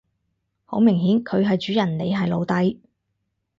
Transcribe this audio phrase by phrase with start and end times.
[0.65, 2.79] 好明顯佢係主人你係奴隸